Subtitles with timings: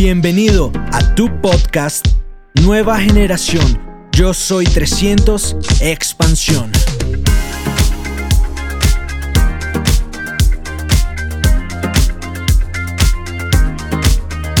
[0.00, 2.06] Bienvenido a tu podcast
[2.62, 3.80] Nueva Generación.
[4.12, 6.70] Yo soy 300 Expansión.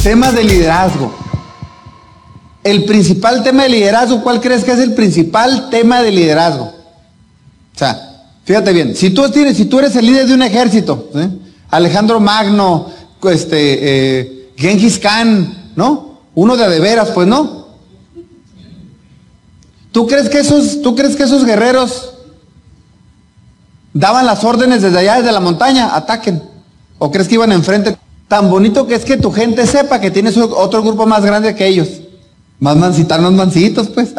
[0.02, 1.16] Temas de liderazgo.
[2.64, 6.64] El principal tema de liderazgo, ¿cuál crees que es el principal tema de liderazgo?
[6.64, 11.10] O sea, fíjate bien, si tú, tienes, si tú eres el líder de un ejército,
[11.70, 12.90] Alejandro Magno,
[13.22, 13.78] este,
[14.18, 16.18] eh, Genghis Khan, ¿no?
[16.34, 17.68] Uno de de veras, pues no.
[19.92, 22.14] ¿Tú crees que esos, tú crees que esos guerreros
[23.94, 25.94] daban las órdenes desde allá, desde la montaña?
[25.94, 26.42] Ataquen.
[26.98, 27.96] ¿O crees que iban enfrente?
[28.26, 31.66] Tan bonito que es que tu gente sepa que tienes otro grupo más grande que
[31.66, 31.88] ellos.
[32.58, 34.12] Más mancitos, más mancitos, pues.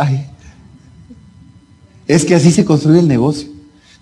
[2.07, 3.49] Es que así se construye el negocio.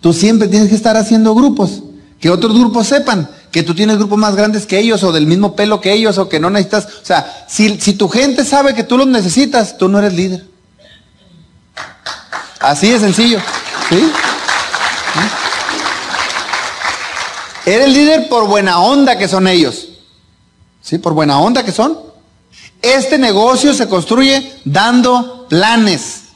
[0.02, 1.84] Tú siempre tienes que estar haciendo grupos.
[2.20, 5.56] Que otros grupos sepan que tú tienes grupos más grandes que ellos o del mismo
[5.56, 6.86] pelo que ellos o que no necesitas.
[7.02, 10.46] O sea, si, si tu gente sabe que tú los necesitas, tú no eres líder.
[12.60, 13.40] Así de sencillo.
[13.90, 14.12] ¿Sí?
[17.66, 19.90] Eres líder por buena onda que son ellos.
[20.82, 20.98] ¿Sí?
[20.98, 22.00] Por buena onda que son.
[22.82, 26.27] Este negocio se construye dando planes.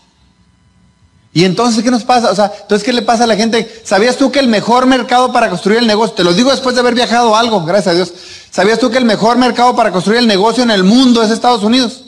[1.34, 2.30] Y entonces, ¿qué nos pasa?
[2.30, 3.82] O sea, entonces, ¿qué le pasa a la gente?
[3.86, 6.82] ¿Sabías tú que el mejor mercado para construir el negocio, te lo digo después de
[6.82, 8.14] haber viajado algo, gracias a Dios,
[8.50, 11.64] ¿sabías tú que el mejor mercado para construir el negocio en el mundo es Estados
[11.64, 12.04] Unidos?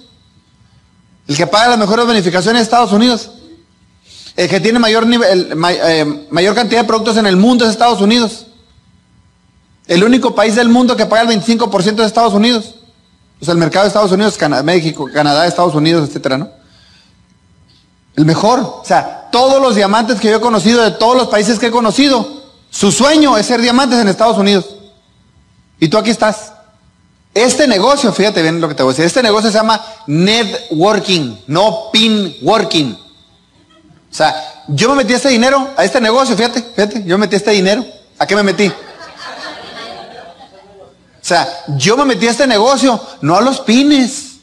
[1.26, 3.32] El que paga las mejores bonificaciones es Estados Unidos.
[4.36, 8.02] El que tiene mayor, nivel, eh, mayor cantidad de productos en el mundo es Estados
[8.02, 8.48] Unidos.
[9.88, 12.76] El único país del mundo que paga el 25% es Estados Unidos.
[13.40, 16.63] O sea, el mercado de Estados Unidos, México, Canadá, Estados Unidos, etcétera, ¿no?
[18.16, 18.60] El mejor.
[18.60, 21.72] O sea, todos los diamantes que yo he conocido, de todos los países que he
[21.72, 24.66] conocido, su sueño es ser diamantes en Estados Unidos.
[25.80, 26.54] Y tú aquí estás.
[27.34, 31.36] Este negocio, fíjate bien lo que te voy a decir, este negocio se llama networking,
[31.48, 32.94] no pin working.
[32.94, 37.52] O sea, yo me metí este dinero a este negocio, fíjate, fíjate, yo metí este
[37.52, 37.84] dinero.
[38.20, 38.68] ¿A qué me metí?
[38.68, 44.36] O sea, yo me metí a este negocio, no a los pines.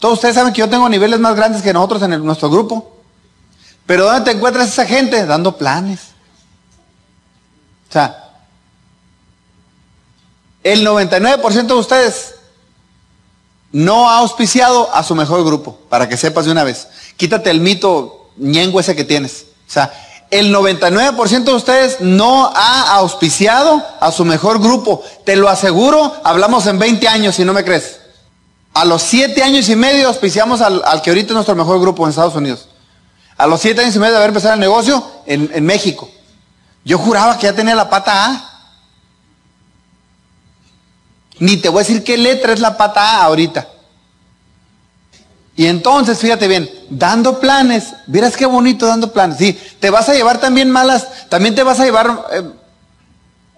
[0.00, 2.95] Todos ustedes saben que yo tengo niveles más grandes que nosotros en nuestro grupo.
[3.86, 5.24] Pero ¿dónde te encuentras esa gente?
[5.24, 6.00] Dando planes.
[7.88, 8.30] O sea,
[10.64, 12.34] el 99% de ustedes
[13.70, 16.88] no ha auspiciado a su mejor grupo, para que sepas de una vez.
[17.16, 19.46] Quítate el mito ñengo ese que tienes.
[19.68, 19.92] O sea,
[20.30, 25.04] el 99% de ustedes no ha auspiciado a su mejor grupo.
[25.24, 28.00] Te lo aseguro, hablamos en 20 años, si no me crees.
[28.74, 32.04] A los 7 años y medio auspiciamos al, al que ahorita es nuestro mejor grupo
[32.04, 32.68] en Estados Unidos.
[33.36, 36.10] A los siete años y medio de haber empezado el negocio en, México.
[36.84, 38.52] Yo juraba que ya tenía la pata A.
[41.38, 43.68] Ni te voy a decir qué letra es la pata A ahorita.
[45.54, 49.38] Y entonces, fíjate bien, dando planes, verás qué bonito dando planes.
[49.38, 52.42] Sí, te vas a llevar también malas, también te vas a llevar, eh,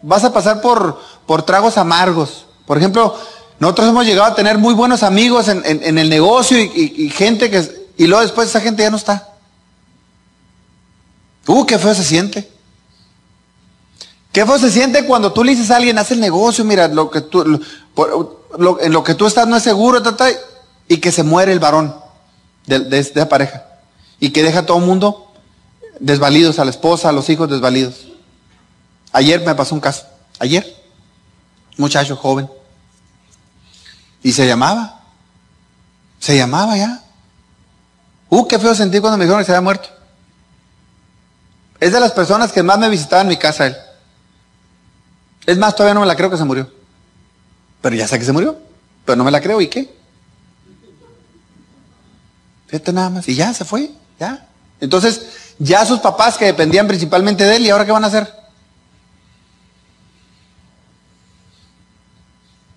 [0.03, 2.47] vas a pasar por, por tragos amargos.
[2.67, 3.17] Por ejemplo,
[3.59, 7.89] nosotros hemos llegado a tener muy buenos amigos en, el negocio y, y, gente que,
[7.97, 9.38] y luego después esa gente ya no está.
[11.49, 12.49] Uh, qué feo se siente.
[14.31, 17.11] Qué feo se siente cuando tú le dices a alguien, haz el negocio, mira, lo
[17.11, 20.03] que tú, en lo que tú estás no es seguro,
[20.87, 21.97] y que se muere el varón
[22.67, 23.65] de, de, esa pareja.
[24.21, 25.33] Y que deja a todo el mundo
[25.99, 28.09] desvalidos, a la esposa, a los hijos desvalidos.
[29.13, 30.07] Ayer me pasó un caso.
[30.39, 30.77] Ayer.
[31.79, 32.51] Muchacho joven.
[34.23, 35.01] Y se llamaba.
[36.19, 37.03] Se llamaba ya.
[38.29, 39.98] Uh, qué feo sentí cuando me dijeron que se había muerto.
[41.81, 43.77] Es de las personas que más me visitaban en mi casa él.
[45.47, 46.71] Es más, todavía no me la creo que se murió.
[47.81, 48.59] Pero ya sé que se murió.
[49.05, 49.61] Pero no me la creo.
[49.61, 49.95] ¿Y qué?
[52.67, 53.29] Fíjate nada más.
[53.29, 53.91] Y ya se fue.
[54.19, 54.47] Ya.
[54.81, 58.33] Entonces, ya sus papás que dependían principalmente de él, ¿y ahora qué van a hacer?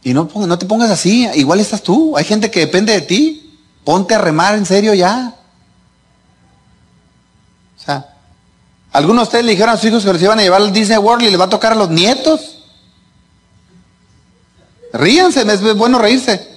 [0.04, 1.27] Y no, no te pongas así.
[1.36, 2.15] Igual estás tú.
[2.18, 3.59] Hay gente que depende de ti.
[3.83, 5.36] Ponte a remar en serio ya.
[7.77, 8.15] O sea,
[8.91, 10.97] algunos de ustedes le dijeron a sus hijos que los iban a llevar al Disney
[10.97, 12.57] World y les va a tocar a los nietos.
[14.91, 16.49] Ríanse, es bueno reírse.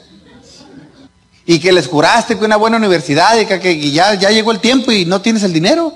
[1.47, 5.05] Y que les juraste que una buena universidad y que, ya, llegó el tiempo y
[5.05, 5.95] no tienes el dinero.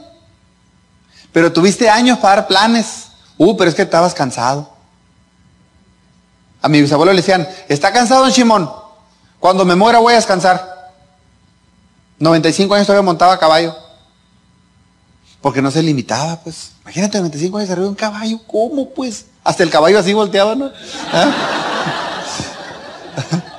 [1.32, 3.08] Pero tuviste años para dar planes.
[3.37, 4.73] Uh, pero es que estabas cansado.
[6.62, 8.70] A mi bisabuelo le decían, ¿está cansado don Simón?
[9.41, 10.93] Cuando me muera voy a descansar.
[12.19, 13.88] 95 años todavía montaba a caballo.
[15.40, 16.73] Porque no se limitaba, pues.
[16.82, 19.26] Imagínate, 25 años arriba de un caballo, ¿cómo pues?
[19.44, 20.70] Hasta el caballo así volteaba, ¿no?
[21.12, 21.31] ¿Ah?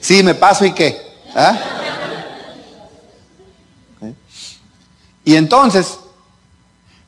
[0.00, 1.00] Sí, me paso y qué.
[1.36, 1.56] ¿Ah?
[5.24, 5.98] Y entonces,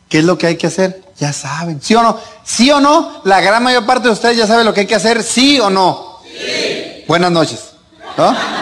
[0.08, 1.02] ¿qué es lo que hay que hacer?
[1.18, 2.18] Ya saben, ¿sí o no?
[2.44, 3.22] ¿Sí o no?
[3.24, 5.70] La gran mayor parte de ustedes ya saben lo que hay que hacer, ¿sí o
[5.70, 6.20] no?
[6.22, 7.04] Sí.
[7.08, 7.72] Buenas noches.
[8.16, 8.61] ¿No?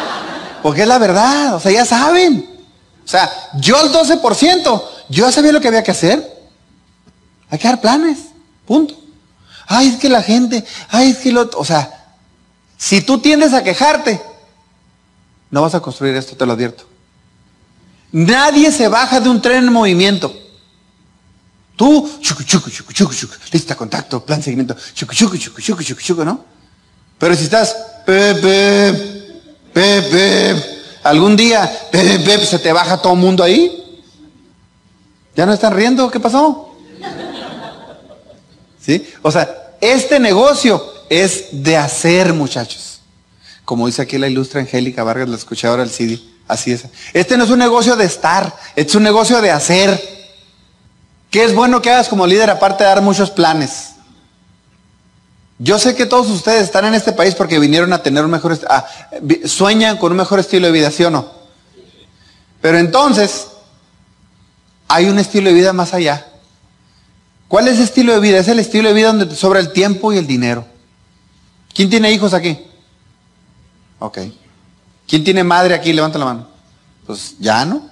[0.63, 2.49] Porque es la verdad, o sea, ya saben.
[3.05, 6.39] O sea, yo al 12%, yo ya sabía lo que había que hacer.
[7.49, 8.19] Hay que dar planes,
[8.67, 8.95] punto.
[9.67, 12.13] Ay, es que la gente, ay, es que lo, o sea,
[12.77, 14.21] si tú tiendes a quejarte,
[15.51, 16.85] no vas a construir esto, te lo advierto.
[18.13, 20.35] Nadie se baja de un tren en movimiento.
[21.77, 26.03] Tú, chucu, chucu, chucu, chucu, chucu, lista, contacto, plan, seguimiento, chucu, chucu, chucu, chucu, chucu,
[26.03, 26.45] chucu, ¿no?
[27.19, 27.77] Pero si estás,
[29.73, 33.77] pepe, pepe, algún día, pepe, se te baja todo el mundo ahí.
[35.35, 36.11] ¿Ya no están riendo?
[36.11, 36.75] ¿Qué pasó?
[38.81, 39.07] ¿Sí?
[39.23, 43.01] O sea, este negocio es de hacer, muchachos.
[43.65, 46.21] Como dice aquí la ilustra Angélica Vargas, la escuché ahora el CD.
[46.49, 46.85] Así es.
[47.13, 50.03] Este no es un negocio de estar, es un negocio de hacer.
[51.31, 53.91] ¿Qué es bueno que hagas como líder aparte de dar muchos planes?
[55.63, 58.59] Yo sé que todos ustedes están en este país porque vinieron a tener un mejor,
[59.45, 61.31] sueñan con un mejor estilo de vida, ¿sí o no?
[62.63, 63.49] Pero entonces,
[64.89, 66.27] hay un estilo de vida más allá.
[67.47, 68.39] ¿Cuál es el estilo de vida?
[68.39, 70.65] Es el estilo de vida donde te sobra el tiempo y el dinero.
[71.75, 72.59] ¿Quién tiene hijos aquí?
[73.99, 74.19] Ok.
[75.07, 75.93] ¿Quién tiene madre aquí?
[75.93, 76.49] Levanta la mano.
[77.07, 77.87] Pues ya, ¿no?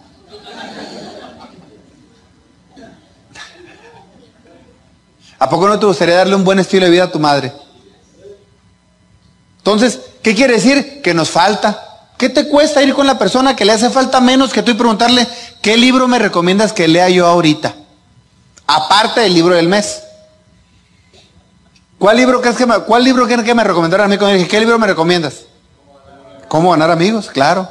[5.39, 7.53] ¿A poco no te gustaría darle un buen estilo de vida a tu madre?
[9.59, 11.01] Entonces, ¿qué quiere decir?
[11.03, 11.85] Que nos falta.
[12.17, 14.75] ¿Qué te cuesta ir con la persona que le hace falta menos que tú y
[14.75, 15.27] preguntarle,
[15.63, 17.75] ¿qué libro me recomiendas que lea yo ahorita?
[18.67, 20.03] Aparte del libro del mes.
[21.99, 24.59] ¿Cuál libro crees que me, cuál libro que me recomendaron a mí cuando dije, ¿qué
[24.59, 25.35] libro me recomiendas?
[26.49, 27.29] ¿Cómo ganar amigos?
[27.33, 27.69] Claro.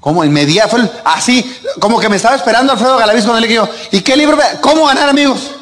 [0.00, 0.24] ¿Cómo?
[0.24, 0.76] Inmediato.
[1.04, 4.36] Así, como que me estaba esperando Alfredo Galaviz cuando le dije yo, ¿y qué libro?
[4.60, 5.52] ¿Cómo ganar amigos?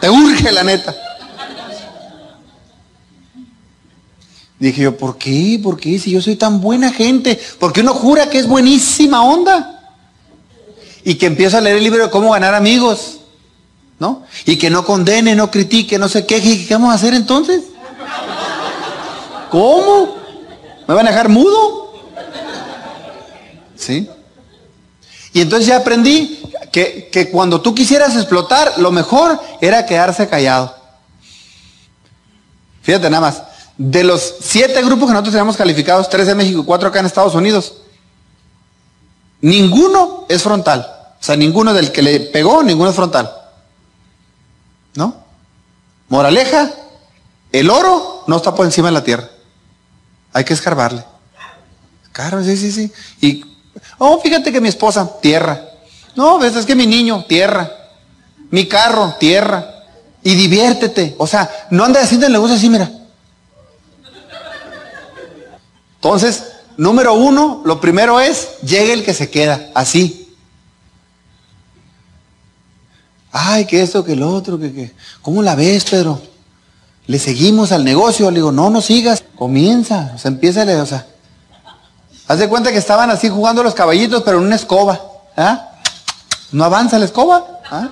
[0.00, 0.94] Te urge la neta.
[4.58, 5.60] Dije yo, ¿por qué?
[5.62, 5.98] ¿Por qué?
[5.98, 7.38] Si yo soy tan buena gente.
[7.58, 9.94] Porque uno jura que es buenísima onda.
[11.04, 13.20] Y que empiezo a leer el libro de cómo ganar amigos.
[13.98, 14.24] ¿No?
[14.44, 16.66] Y que no condene, no critique, no se queje.
[16.66, 17.62] ¿Qué vamos a hacer entonces?
[19.50, 20.16] ¿Cómo?
[20.86, 21.94] ¿Me van a dejar mudo?
[23.74, 24.08] ¿Sí?
[25.32, 26.40] Y entonces ya aprendí
[26.76, 30.76] que, cuando tú quisieras explotar, lo mejor era quedarse callado.
[32.82, 33.42] Fíjate nada más,
[33.78, 37.06] de los siete grupos que nosotros tenemos calificados, tres en México y cuatro acá en
[37.06, 37.78] Estados Unidos,
[39.40, 40.86] ninguno es frontal.
[41.18, 43.32] O sea, ninguno del que le pegó, ninguno es frontal.
[44.96, 45.16] ¿No?
[46.08, 46.70] Moraleja,
[47.52, 49.30] el oro no está por encima de la tierra.
[50.34, 51.04] Hay que escarbarle.
[52.12, 52.92] Claro, sí, sí, sí.
[53.22, 53.44] Y,
[53.96, 55.70] oh, fíjate que mi esposa, tierra.
[56.16, 57.70] No, ves, es que mi niño, tierra.
[58.50, 59.84] Mi carro, tierra.
[60.22, 61.14] Y diviértete.
[61.18, 62.90] O sea, no anda haciendo el negocio así, mira.
[65.96, 66.44] Entonces,
[66.76, 70.34] número uno, lo primero es, llegue el que se queda, así.
[73.32, 74.94] Ay, que esto, que lo otro, que, que.
[75.20, 76.20] ¿Cómo la ves, Pedro?
[77.06, 81.06] Le seguimos al negocio, le digo, no, no sigas, comienza, o sea, empieza, o sea.
[82.28, 85.00] Haz de cuenta que estaban así jugando los caballitos, pero en una escoba.
[85.36, 85.75] ¿ah?
[86.52, 87.60] No avanza la escoba.
[87.70, 87.88] ¿ah?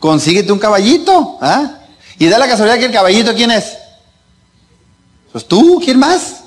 [0.00, 1.38] Consíguete un caballito.
[1.40, 1.78] ¿ah?
[2.18, 3.76] Y da la casualidad que el caballito, ¿quién es?
[5.32, 6.44] Pues tú, ¿quién más?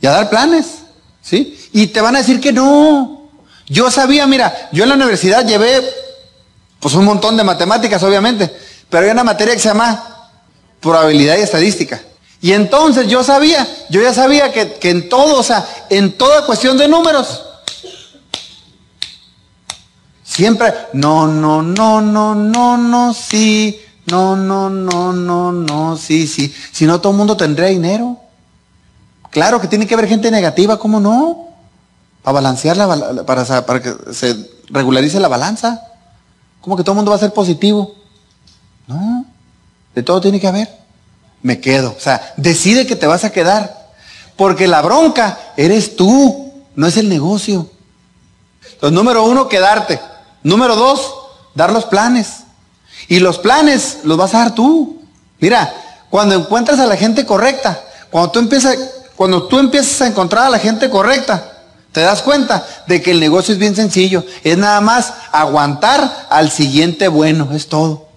[0.00, 0.66] Y a dar planes.
[1.22, 1.58] ¿Sí?
[1.72, 3.30] Y te van a decir que no.
[3.66, 5.82] Yo sabía, mira, yo en la universidad llevé
[6.80, 8.54] pues un montón de matemáticas, obviamente.
[8.88, 10.30] Pero hay una materia que se llama
[10.80, 12.00] probabilidad y estadística.
[12.40, 16.46] Y entonces yo sabía, yo ya sabía que, que en todo, o sea, en toda
[16.46, 17.42] cuestión de números,
[20.22, 26.54] siempre, no, no, no, no, no, no, sí, no, no, no, no, no, sí, sí.
[26.70, 28.18] Si no, todo el mundo tendría dinero.
[29.30, 31.48] Claro que tiene que haber gente negativa, ¿cómo no?
[32.22, 35.82] Para balancear la, para, para que se regularice la balanza.
[36.60, 37.94] ¿Cómo que todo el mundo va a ser positivo?
[38.86, 39.24] No,
[39.94, 40.68] de todo tiene que haber.
[41.42, 41.94] Me quedo.
[41.96, 43.88] O sea, decide que te vas a quedar.
[44.36, 47.68] Porque la bronca eres tú, no es el negocio.
[48.62, 50.00] Entonces, número uno, quedarte.
[50.42, 51.14] Número dos,
[51.54, 52.44] dar los planes.
[53.08, 55.02] Y los planes los vas a dar tú.
[55.40, 55.72] Mira,
[56.10, 57.80] cuando encuentras a la gente correcta,
[58.10, 58.76] cuando tú empiezas,
[59.16, 61.58] cuando tú empiezas a encontrar a la gente correcta,
[61.92, 64.24] te das cuenta de que el negocio es bien sencillo.
[64.44, 68.07] Es nada más aguantar al siguiente bueno, es todo.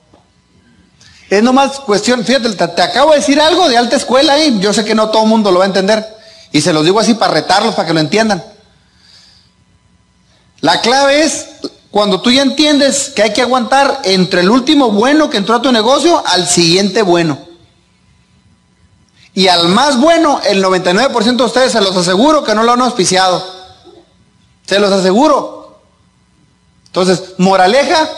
[1.31, 4.57] Es nomás cuestión, fíjate, te, acabo de decir algo de alta escuela ahí.
[4.59, 6.05] Yo sé que no todo el mundo lo va a entender.
[6.51, 8.43] Y se los digo así para retarlos, para que lo entiendan.
[10.59, 11.47] La clave es
[11.89, 15.61] cuando tú ya entiendes que hay que aguantar entre el último bueno que entró a
[15.61, 17.39] tu negocio al siguiente bueno.
[19.33, 22.81] Y al más bueno, el 99% de ustedes se los aseguro que no lo han
[22.81, 23.41] auspiciado.
[24.67, 25.79] Se los aseguro.
[26.87, 28.09] Entonces, moraleja,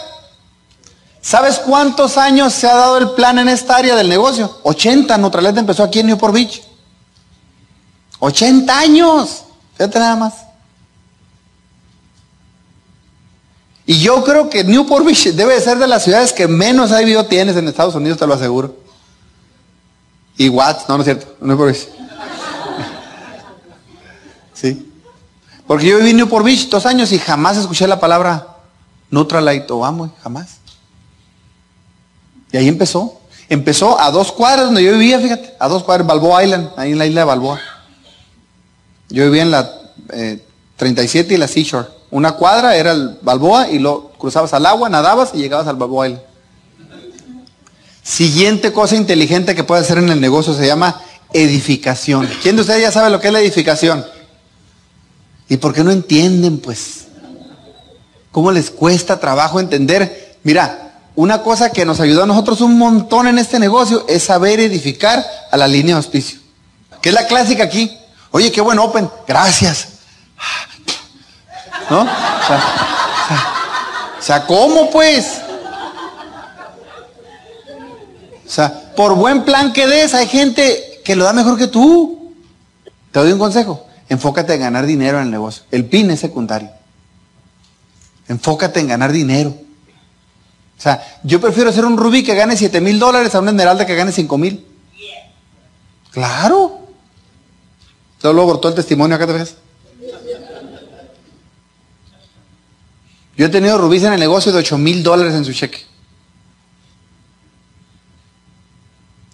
[1.23, 4.59] ¿sabes cuántos años se ha dado el plan en esta área del negocio?
[4.61, 6.61] 80, Neutraleta empezó aquí en Newport Beach.
[8.19, 9.43] 80 años.
[9.75, 10.33] Fíjate nada más.
[13.85, 17.57] Y yo creo que Newport Beach debe ser de las ciudades que menos IBO tienes
[17.57, 18.77] en Estados Unidos, te lo aseguro.
[20.37, 21.87] Y Watts, no, no es cierto, Newport Beach.
[24.53, 24.93] Sí.
[25.67, 28.47] Porque yo viví en Newport Beach dos años y jamás escuché la palabra
[29.09, 30.62] Neutralite o Amway, jamás.
[32.53, 33.19] Y ahí empezó.
[33.49, 36.99] Empezó a dos cuadras donde yo vivía, fíjate, a dos cuadras, Balboa Island, ahí en
[36.99, 37.59] la isla de Balboa.
[39.09, 39.69] Yo vivía en la
[40.13, 40.41] eh,
[40.77, 41.87] 37 y la Seashore.
[42.11, 46.07] Una cuadra era el Balboa y lo cruzabas al agua, nadabas y llegabas al Balboa
[46.07, 46.25] Island.
[48.03, 51.01] Siguiente cosa inteligente que puede hacer en el negocio se llama
[51.33, 52.29] edificación.
[52.41, 54.05] ¿Quién de ustedes ya sabe lo que es la edificación?
[55.49, 57.05] ¿Y por qué no entienden, pues?
[58.31, 60.37] ¿Cómo les cuesta trabajo entender?
[60.43, 64.59] Mira, una cosa que nos ayudó a nosotros un montón en este negocio es saber
[64.59, 66.39] edificar a la línea de auspicio.
[67.01, 67.95] Que es la clásica aquí.
[68.31, 69.09] Oye, qué buen open.
[69.27, 69.89] Gracias.
[71.89, 72.01] ¿No?
[72.01, 72.63] O sea,
[74.19, 75.41] o sea, ¿cómo pues?
[78.45, 82.33] O sea, por buen plan que des, hay gente que lo da mejor que tú.
[83.11, 83.85] Te doy un consejo.
[84.09, 85.63] Enfócate en ganar dinero en el negocio.
[85.69, 86.71] El PIN es secundario.
[88.27, 89.53] Enfócate en ganar dinero.
[90.83, 93.85] O sea, yo prefiero ser un rubí que gane 7 mil dólares a una esmeralda
[93.85, 94.67] que gane 5 mil.
[96.11, 96.79] Claro.
[98.21, 99.55] Solo cortó el testimonio acá te ves.
[103.37, 105.85] Yo he tenido rubíes en el negocio de 8 mil dólares en su cheque.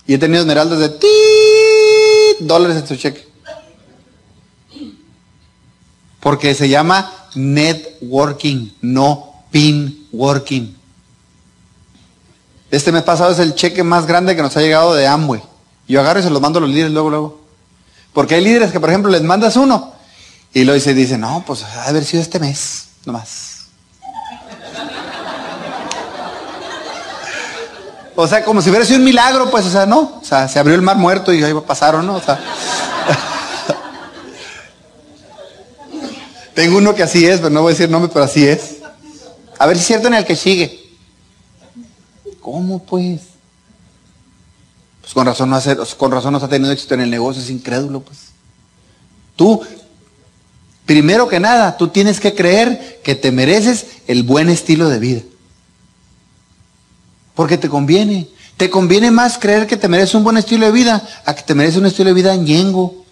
[0.06, 3.27] Y he tenido esmeraldas de tit dólares en su cheque.
[6.20, 10.78] Porque se llama networking, no pin working.
[12.72, 15.42] Este mes pasado es el cheque más grande que nos ha llegado de Amway.
[15.88, 17.42] Yo agarro y se los mando a los líderes luego, luego.
[18.14, 19.94] Porque hay líderes que, por ejemplo, les mandas uno
[20.54, 23.50] y lo dice, dice, no, pues ha de haber sido este mes, nomás.
[28.16, 30.20] O sea, como si hubiera sido un milagro, pues, o sea, no.
[30.22, 32.16] O sea, se abrió el mar muerto y ahí pasaron, ¿no?
[32.16, 32.38] O sea.
[36.54, 38.80] Tengo uno que así es, pero no voy a decir nombre, pero así es.
[39.58, 40.78] A ver si es cierto en el que sigue.
[42.41, 43.22] ¿Cómo pues?
[45.01, 47.50] Pues con razón no hace, con razón no ha tenido éxito en el negocio, es
[47.50, 48.17] incrédulo, pues.
[49.36, 49.62] Tú,
[50.86, 55.22] primero que nada, tú tienes que creer que te mereces el buen estilo de vida.
[57.36, 58.27] Porque te conviene.
[58.58, 61.55] Te conviene más creer que te mereces un buen estilo de vida a que te
[61.55, 63.05] mereces un estilo de vida ñengo.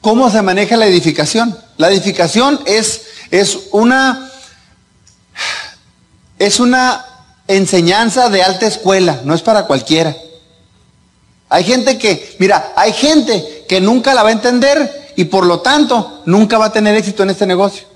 [0.00, 1.56] ¿Cómo se maneja la edificación?
[1.76, 4.32] La edificación es, es una
[6.38, 7.04] es una
[7.48, 10.16] enseñanza de alta escuela, no es para cualquiera.
[11.48, 15.60] Hay gente que, mira, hay gente que nunca la va a entender y por lo
[15.60, 17.86] tanto nunca va a tener éxito en este negocio.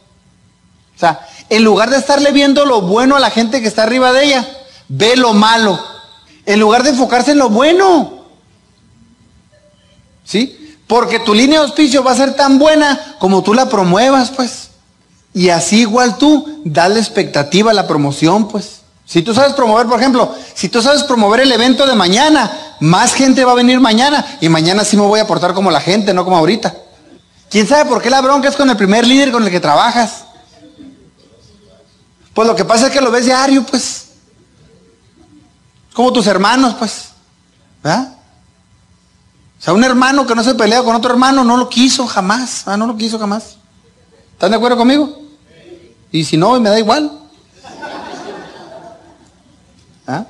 [0.94, 4.12] O sea, en lugar de estarle viendo lo bueno a la gente que está arriba
[4.12, 4.48] de ella,
[4.88, 5.78] ve lo malo.
[6.44, 8.24] En lugar de enfocarse en lo bueno.
[10.24, 10.76] ¿Sí?
[10.86, 14.70] Porque tu línea de auspicio va a ser tan buena como tú la promuevas, pues.
[15.34, 18.77] Y así igual tú, dale expectativa a la promoción, pues.
[19.08, 23.14] Si tú sabes promover, por ejemplo, si tú sabes promover el evento de mañana, más
[23.14, 26.12] gente va a venir mañana y mañana sí me voy a portar como la gente,
[26.12, 26.74] no como ahorita.
[27.48, 30.24] ¿Quién sabe por qué la bronca es con el primer líder con el que trabajas?
[32.34, 34.08] Pues lo que pasa es que lo ves diario, pues.
[35.94, 37.06] Como tus hermanos, pues.
[37.82, 38.12] ¿Verdad?
[39.58, 42.66] O sea, un hermano que no se pelea con otro hermano no lo quiso jamás.
[42.66, 43.56] No lo quiso jamás.
[44.34, 45.18] ¿Están de acuerdo conmigo?
[46.12, 47.27] Y si no, me da igual.
[50.08, 50.24] ¿Ah?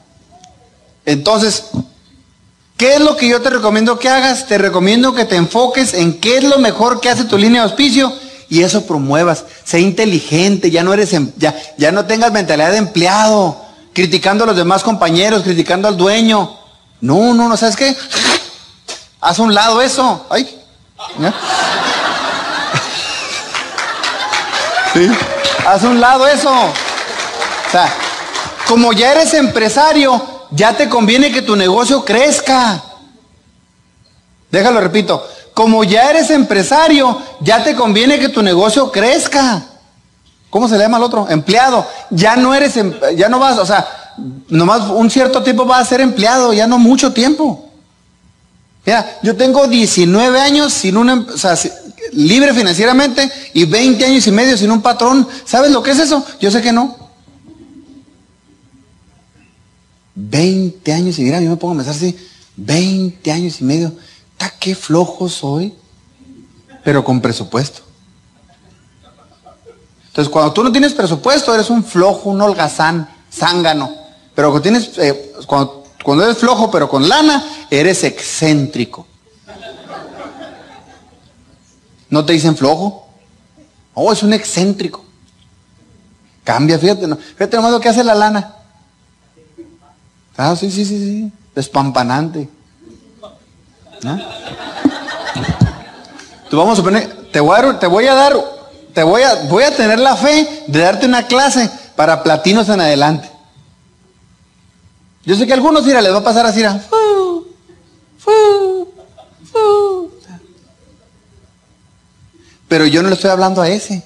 [1.07, 1.67] Entonces,
[2.77, 4.47] ¿qué es lo que yo te recomiendo que hagas?
[4.47, 7.69] Te recomiendo que te enfoques en qué es lo mejor que hace tu línea de
[7.69, 8.13] auspicio
[8.49, 9.45] y eso promuevas.
[9.65, 14.49] Sé inteligente, ya no eres, em, ya, ya no tengas mentalidad de empleado, criticando a
[14.49, 16.59] los demás compañeros, criticando al dueño.
[17.01, 17.97] No, no, no, ¿sabes qué?
[19.21, 20.27] Haz un lado eso.
[20.29, 20.61] Ay.
[24.93, 25.09] ¿Sí?
[25.65, 26.51] Haz un lado eso.
[26.51, 27.95] O sea,
[28.69, 30.21] como ya eres empresario,
[30.51, 32.85] ya te conviene que tu negocio crezca.
[34.51, 35.27] Déjalo, repito.
[35.55, 39.65] Como ya eres empresario, ya te conviene que tu negocio crezca.
[40.51, 41.27] ¿Cómo se le llama al otro?
[41.31, 41.87] Empleado.
[42.11, 44.15] Ya no eres, em, ya no vas, o sea,
[44.49, 47.71] nomás un cierto tiempo vas a ser empleado, ya no mucho tiempo.
[48.85, 51.57] Mira, yo tengo 19 años sin una, o sea,
[52.13, 55.27] libre financieramente y 20 años y medio sin un patrón.
[55.47, 56.23] ¿Sabes lo que es eso?
[56.39, 56.98] Yo sé que no.
[60.21, 62.17] 20 años y mira, yo me pongo a pensar así,
[62.57, 63.93] 20 años y medio.
[64.33, 65.73] ¿Está qué flojo soy?
[66.83, 67.83] Pero con presupuesto.
[70.09, 73.95] Entonces, cuando tú no tienes presupuesto, eres un flojo, un holgazán, zángano.
[74.35, 79.07] Pero cuando tienes, eh, cuando, cuando eres flojo, pero con lana, eres excéntrico.
[82.11, 83.07] ¿No te dicen flojo?
[83.95, 85.05] Oh, es un excéntrico.
[86.43, 88.58] Cambia, fíjate, no, fíjate nomás lo que hace la lana.
[90.41, 91.33] Ah, sí, sí, sí, sí.
[91.53, 92.49] Despampanante.
[94.05, 94.19] ¿Ah?
[96.49, 98.37] Tú vamos a poner, te voy a, te voy a dar,
[98.95, 102.81] te voy a, voy a tener la fe de darte una clase para platinos en
[102.81, 103.29] adelante.
[105.25, 106.81] Yo sé que a algunos, mira, les va a pasar así, mira.
[112.69, 114.05] Pero yo no le estoy hablando a ese.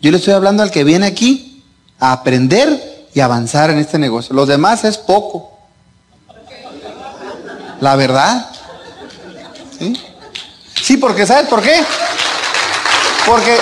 [0.00, 1.64] Yo le estoy hablando al que viene aquí
[1.98, 2.87] a aprender
[3.18, 4.32] y avanzar en este negocio.
[4.32, 5.58] Los demás es poco.
[7.80, 8.48] La verdad.
[9.76, 9.92] ¿Sí?
[10.80, 11.84] Sí, porque ¿sabes por qué?
[13.26, 13.58] Porque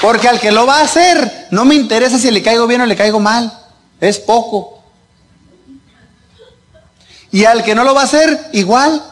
[0.00, 2.86] porque al que lo va a hacer no me interesa si le caigo bien o
[2.86, 3.52] le caigo mal.
[4.00, 4.82] Es poco.
[7.30, 9.02] Y al que no lo va a hacer, igual.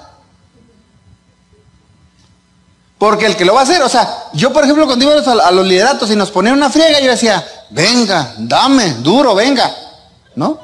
[2.99, 5.51] Porque el que lo va a hacer, o sea, yo por ejemplo cuando íbamos a,
[5.51, 9.71] los lideratos y nos ponían una friega, yo decía, venga, dame, duro, venga.
[10.35, 10.59] ¿No?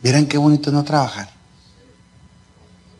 [0.00, 1.28] Miren qué bonito no trabajar.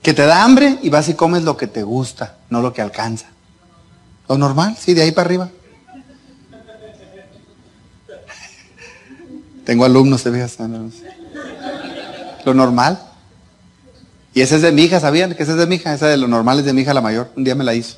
[0.02, 2.82] Que te da hambre y vas y comes lo que te gusta, no lo que
[2.82, 3.26] alcanza.
[4.28, 5.48] Lo normal, sí, de ahí para arriba.
[9.64, 10.58] Tengo alumnos, te fijas.
[12.44, 13.11] Lo normal.
[14.34, 15.34] Y esa es de mi hija, ¿sabían?
[15.34, 17.00] Que esa es de mi hija, esa de lo normal es de mi hija la
[17.00, 17.30] mayor.
[17.36, 17.96] Un día me la hizo.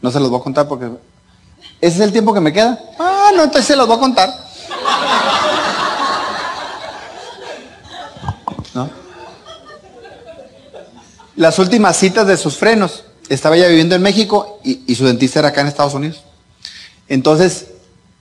[0.00, 0.88] No se los voy a contar porque...
[1.80, 2.78] ¿Ese es el tiempo que me queda?
[2.98, 4.30] Ah, no, entonces se los voy a contar.
[8.74, 8.90] ¿No?
[11.36, 13.04] Las últimas citas de sus frenos.
[13.28, 16.22] Estaba ella viviendo en México y, su dentista era acá en Estados Unidos.
[17.08, 17.66] Entonces,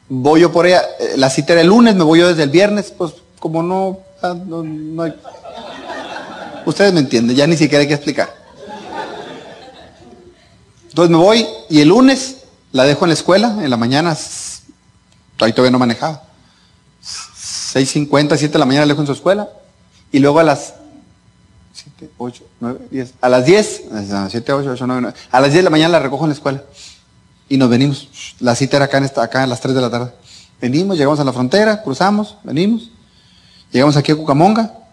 [0.09, 0.81] voy yo por ella.
[0.99, 2.91] Eh, la cita era el lunes, me voy yo desde el viernes.
[2.97, 5.13] Pues como no, ah, no, hay
[6.65, 8.33] Ustedes me entienden, ya ni siquiera hay que explicar.
[10.89, 14.17] Entonces me voy y el lunes la dejo en la escuela, en la mañana,
[15.39, 16.23] ahí todavía no manejaba.
[17.03, 19.49] 6.50, 7 de la mañana la dejo en su escuela
[20.11, 20.75] y luego a las
[21.73, 23.83] 7, 8, 9, 10, a las 10,
[24.29, 26.35] 7, 8, 8, 9, 9, a las 10 de la mañana la recojo en la
[26.35, 26.63] escuela
[27.49, 28.07] y nos venimos.
[28.39, 30.11] La cita era acá, en esta, acá a las 3 de la tarde.
[30.61, 32.89] Venimos, llegamos a la frontera, cruzamos, venimos,
[33.71, 34.84] llegamos aquí a Cucamonga,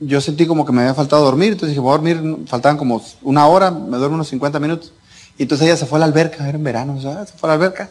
[0.00, 3.04] yo sentí como que me había faltado dormir, entonces dije, voy a dormir, faltaban como
[3.22, 4.92] una hora, me duermo unos 50 minutos.
[5.38, 7.54] Y entonces ella se fue a la alberca, era en verano, se fue a la
[7.54, 7.90] alberca.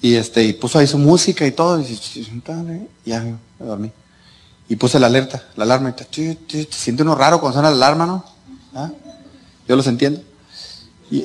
[0.00, 1.98] Y este, y puso ahí su música y todo, y,
[3.04, 3.90] ya me dormí.
[4.68, 8.06] Y puse la alerta, la alarma, y te, siente uno raro cuando suena la alarma,
[8.06, 8.24] ¿no?
[8.74, 8.90] ¿Ah?
[9.66, 10.20] Yo los entiendo.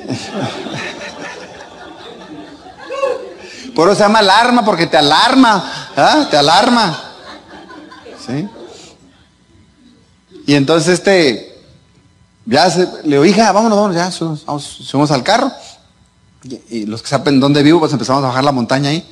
[3.76, 6.28] Por eso se llama alarma, porque te alarma, ¿ah?
[6.30, 6.96] Te alarma.
[8.26, 8.48] ¿Sí?
[10.46, 11.58] Y entonces este,
[12.46, 15.52] ya se, le digo, hija, vámonos, vámonos, ya, subimos, al carro.
[16.70, 19.08] Y, los que saben dónde vivo, pues empezamos a bajar la montaña ahí,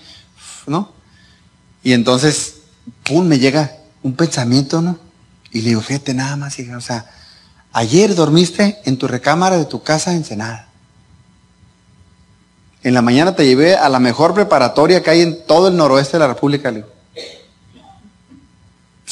[0.67, 0.91] ¿no?
[1.81, 2.55] Y entonces,
[3.03, 4.97] pum, me llega un pensamiento, ¿no?
[5.51, 7.09] Y le digo, fíjate nada más, hija, o sea,
[7.71, 10.67] ayer dormiste en tu recámara de tu casa en Senada.
[12.83, 16.13] En la mañana te llevé a la mejor preparatoria que hay en todo el noroeste
[16.13, 17.00] de la República, le digo.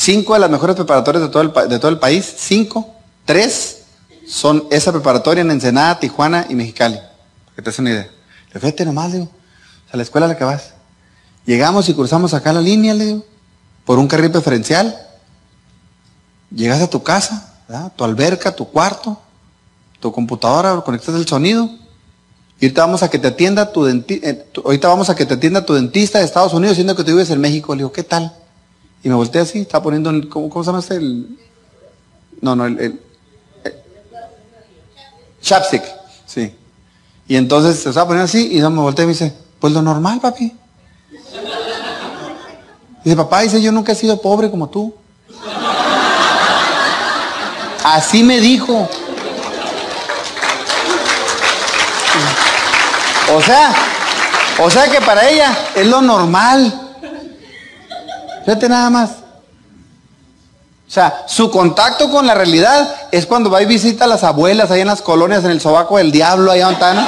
[0.01, 3.81] Cinco de las mejores preparatorias de todo el, de todo el país, cinco, tres
[4.25, 6.95] son esa preparatoria en Ensenada, Tijuana y Mexicali.
[6.95, 8.09] Para que te des una idea.
[8.53, 9.27] Le fíjate nomás, digo,
[9.91, 10.71] a la escuela a la que vas.
[11.45, 13.25] Llegamos y cruzamos acá la línea, le digo,
[13.83, 14.97] por un carril preferencial.
[16.49, 17.55] Llegas a tu casa,
[17.97, 19.19] tu alberca, tu cuarto,
[19.99, 21.69] tu computadora, conectas el sonido.
[22.61, 25.33] Y ahorita vamos a que te atienda tu dentista, eh, ahorita vamos a que te
[25.33, 27.75] atienda tu dentista de Estados Unidos, siendo que tú vives en México.
[27.75, 28.38] Le digo, ¿qué tal?
[29.03, 30.95] Y me volteé así, estaba poniendo, el, ¿cómo, se llama este?
[30.95, 31.39] El,
[32.41, 33.01] no, no, el, el,
[35.41, 35.83] chapstick,
[36.25, 36.53] sí.
[37.27, 40.19] Y entonces se estaba poniendo así y me volteé y me dice, pues lo normal,
[40.19, 40.53] papi.
[43.03, 44.93] Dice, papá, dice, yo nunca he sido pobre como tú.
[47.83, 48.89] Así me dijo.
[53.33, 53.73] O sea,
[54.59, 56.88] o sea que para ella es lo normal.
[58.49, 59.11] Fíjate nada más.
[59.11, 64.71] O sea, su contacto con la realidad es cuando va y visita a las abuelas
[64.71, 67.07] ahí en las colonias, en el sobaco del diablo, allá están.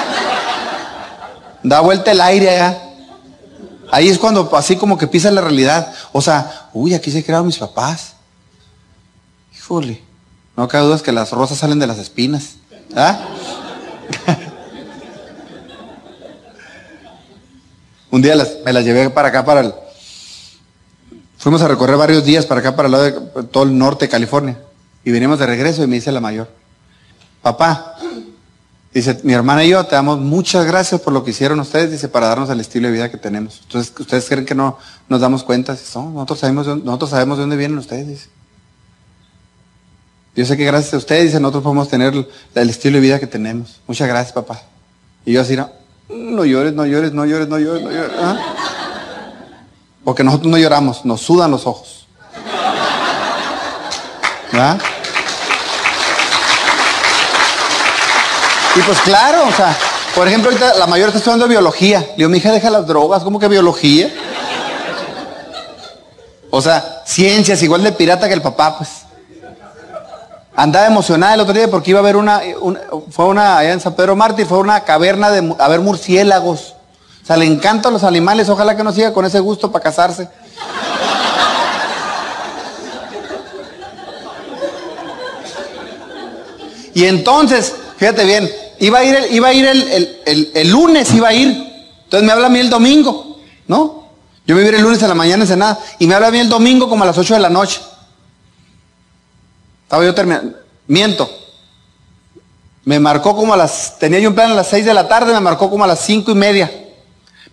[1.64, 2.78] Da vuelta el aire allá.
[3.90, 5.92] Ahí es cuando así como que pisa la realidad.
[6.12, 8.14] O sea, uy, aquí se crearon mis papás.
[9.56, 10.04] Híjole.
[10.56, 12.50] No cabe duda que las rosas salen de las espinas.
[12.96, 13.18] ¿Ah?
[18.12, 19.74] Un día me las llevé para acá, para el...
[21.42, 24.10] Fuimos a recorrer varios días para acá, para el lado de todo el norte de
[24.10, 24.60] California.
[25.04, 26.48] Y venimos de regreso y me dice la mayor,
[27.42, 27.96] papá,
[28.94, 32.10] dice, mi hermana y yo te damos muchas gracias por lo que hicieron ustedes, dice,
[32.10, 33.62] para darnos el estilo de vida que tenemos.
[33.64, 34.78] Entonces, ¿ustedes creen que no
[35.10, 35.74] nos damos cuenta?
[35.74, 38.30] nosotros, sabemos nosotros sabemos de dónde vienen ustedes, dice.
[40.36, 42.14] Yo sé que gracias a ustedes, dice, nosotros podemos tener
[42.54, 43.82] el estilo de vida que tenemos.
[43.88, 44.62] Muchas gracias, papá.
[45.26, 45.72] Y yo así, no,
[46.08, 48.12] no llores, no llores, no llores, no llores, no llores.
[48.20, 48.81] ¿ah?
[50.04, 52.08] Porque nosotros no lloramos, nos sudan los ojos.
[54.52, 54.80] ¿Verdad?
[58.76, 59.76] Y pues claro, o sea,
[60.16, 62.00] por ejemplo, ahorita la mayor está estudiando biología.
[62.00, 64.10] Le digo, mi hija deja las drogas, ¿cómo que biología?
[66.50, 68.90] O sea, ciencias, igual de pirata que el papá, pues.
[70.54, 72.42] Andaba emocionada el otro día porque iba a ver una,
[73.10, 76.76] fue una, allá en San Pedro Mártir, fue una caverna de, a ver murciélagos.
[77.32, 80.28] Sea, le encantan los animales, ojalá que no siga con ese gusto para casarse.
[86.94, 91.34] Y entonces, fíjate bien, iba a ir, el, iba a ir el, lunes, iba a
[91.34, 91.48] ir.
[92.04, 94.10] Entonces me habla a mí el domingo, ¿no?
[94.46, 96.40] Yo me iba el lunes a la mañana en nada y me habla a mí
[96.40, 97.80] el domingo como a las 8 de la noche.
[99.84, 100.58] Estaba yo terminando.
[100.86, 101.30] Miento.
[102.84, 105.34] Me marcó como a las, tenía yo un plan a las 6 de la tarde,
[105.34, 106.81] me marcó como a las cinco y media.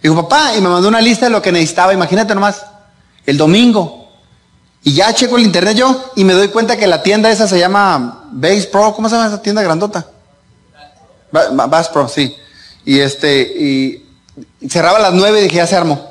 [0.03, 2.65] Dijo, papá, y me mandó una lista de lo que necesitaba, imagínate nomás,
[3.27, 4.09] el domingo.
[4.83, 7.59] Y ya checo el internet yo y me doy cuenta que la tienda esa se
[7.59, 10.07] llama Base Pro, ¿cómo se llama esa tienda grandota?
[11.31, 12.35] Bass Pro, sí.
[12.85, 14.07] Y este, y
[14.69, 16.09] cerraba a las 9 y dije, ya se armó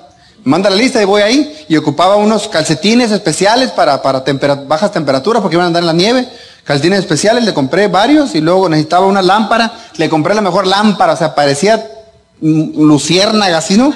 [0.48, 4.24] manda la lista y voy ahí y ocupaba unos calcetines especiales para, para
[4.66, 6.28] bajas temperaturas porque iban a andar en la nieve.
[6.64, 11.14] Calcetines especiales, le compré varios y luego necesitaba una lámpara, le compré la mejor lámpara,
[11.14, 11.86] o sea, parecía
[12.42, 13.94] luciérnaga así, ¿no?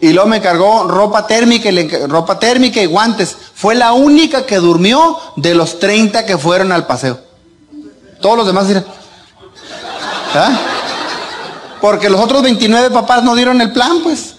[0.00, 3.36] Y luego me cargó ropa térmica y, ropa térmica y guantes.
[3.54, 7.20] Fue la única que durmió de los 30 que fueron al paseo.
[8.20, 8.84] Todos los demás dirán,
[10.34, 10.58] ¿ah?
[11.80, 14.34] Porque los otros 29 papás no dieron el plan, pues.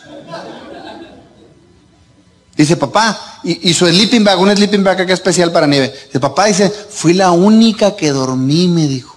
[2.55, 5.93] Dice, papá, y, su sleeping bag, un sleeping bag acá especial para nieve.
[6.05, 9.15] Dice, papá, dice, fui la única que dormí, me dijo.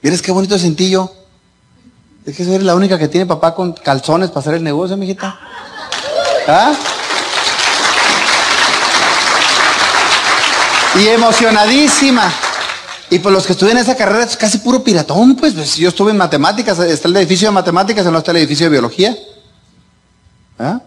[0.00, 1.12] ¿Vieres qué bonito sentí yo?
[2.24, 5.38] Es que eres la única que tiene papá con calzones para hacer el negocio, mijita.
[6.46, 6.72] ¿Ah?
[10.94, 12.32] Y emocionadísima.
[13.10, 15.52] Y pues los que estudian esa carrera es casi puro piratón, pues.
[15.52, 18.70] pues yo estuve en matemáticas, está el edificio de matemáticas, no está el edificio de
[18.70, 19.16] biología.
[20.58, 20.80] ¿Ah?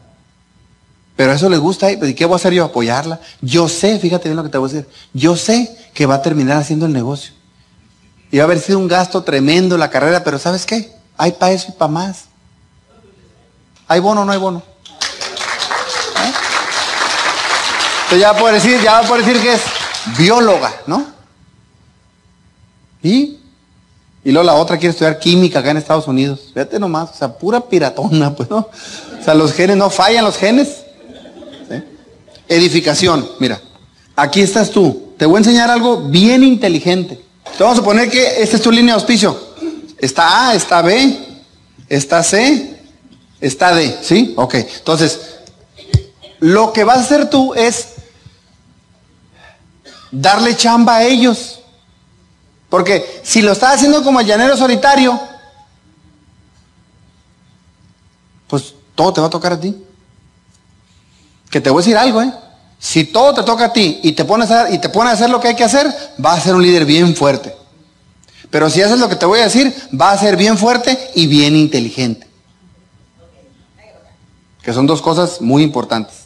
[1.18, 2.64] Pero eso le gusta, ¿y qué voy a hacer yo?
[2.64, 3.20] Apoyarla.
[3.42, 6.22] Yo sé, fíjate bien lo que te voy a decir, yo sé que va a
[6.22, 7.34] terminar haciendo el negocio.
[8.32, 10.95] Y va a haber sido un gasto tremendo la carrera, pero ¿sabes qué?
[11.18, 12.26] Hay para eso y para más.
[13.88, 14.62] ¿Hay bono o no hay bono?
[16.18, 16.34] ¿Eh?
[18.04, 19.62] Entonces ya poder decir, ya va a poder decir que es
[20.18, 21.06] bióloga, ¿no?
[23.04, 23.40] ¿Y?
[24.24, 26.50] Y luego la otra quiere estudiar química acá en Estados Unidos.
[26.54, 28.58] Fíjate nomás, o sea, pura piratona, pues, ¿no?
[28.58, 30.82] O sea, los genes, no fallan los genes.
[32.48, 33.60] Edificación, mira,
[34.16, 35.14] aquí estás tú.
[35.18, 37.24] Te voy a enseñar algo bien inteligente.
[37.58, 39.40] Te vamos a poner que esta es tu línea de auspicio.
[39.98, 41.44] Está A, está B,
[41.88, 42.82] está C,
[43.40, 44.34] está D, ¿sí?
[44.38, 45.20] Ok, entonces,
[46.40, 47.96] lo que vas a hacer tú es
[50.12, 51.60] darle chamba a ellos.
[52.70, 55.20] Porque si lo estás haciendo como el llanero solitario,
[58.48, 59.76] pues todo te va a tocar a ti.
[61.50, 62.34] Que te voy a decir algo, ¿eh?
[62.80, 65.30] Si todo te toca a ti y te pones a, y te pones a hacer
[65.30, 67.56] lo que hay que hacer, vas a ser un líder bien fuerte.
[68.56, 71.28] Pero si haces lo que te voy a decir, va a ser bien fuerte y
[71.28, 72.26] bien inteligente.
[74.62, 76.20] Que son dos cosas muy importantes.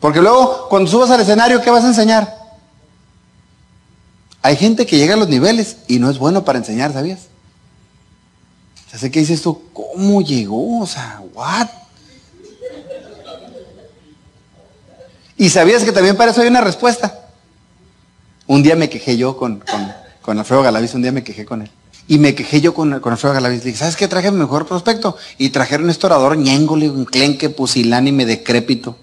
[0.00, 2.36] Porque luego, cuando subas al escenario, ¿qué vas a enseñar?
[4.42, 7.28] Hay gente que llega a los niveles y no es bueno para enseñar, ¿sabías?
[8.92, 10.80] Ya sé que dices tú, ¿cómo llegó?
[10.80, 11.68] O sea, ¿what?
[15.36, 17.28] Y sabías que también para eso hay una respuesta.
[18.48, 19.62] Un día me quejé yo con,
[20.22, 21.70] con Alfredo Galaviz, un día me quejé con él.
[22.08, 23.60] Y me quejé yo con, con Alfredo Galaviz.
[23.60, 24.08] Le dije, ¿sabes qué?
[24.08, 25.16] Traje mi mejor prospecto.
[25.38, 28.96] Y trajeron este orador ñéngole, un clenque, pusilánime, decrépito.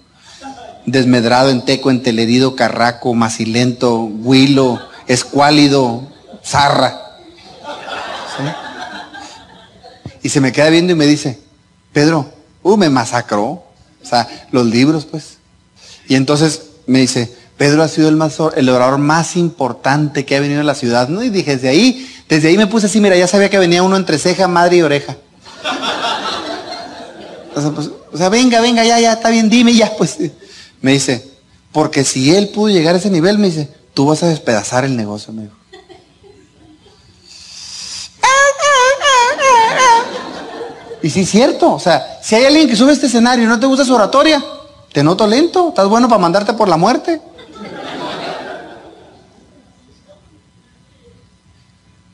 [0.86, 6.08] Desmedrado, enteco, entelerido, carraco, macilento, huilo, escuálido,
[6.44, 6.98] zarra.
[10.22, 11.38] Y se me queda viendo y me dice,
[11.92, 12.30] Pedro,
[12.62, 13.44] uh, me masacró.
[14.02, 15.38] O sea, los libros, pues.
[16.08, 18.18] Y entonces me dice, Pedro ha sido el,
[18.56, 21.22] el orador más importante que ha venido a la ciudad, ¿no?
[21.22, 23.98] Y dije, desde ahí, desde ahí me puse así, mira, ya sabía que venía uno
[23.98, 25.14] entre ceja, madre y oreja.
[27.54, 30.16] O sea, pues, o sea, venga, venga, ya, ya, está bien, dime ya, pues.
[30.80, 31.32] Me dice,
[31.70, 34.96] porque si él pudo llegar a ese nivel, me dice, tú vas a despedazar el
[34.96, 35.56] negocio, me dijo.
[41.02, 43.48] Y sí es cierto, o sea, si hay alguien que sube a este escenario y
[43.48, 44.42] no te gusta su oratoria,
[44.94, 47.20] te noto lento, estás bueno para mandarte por la muerte.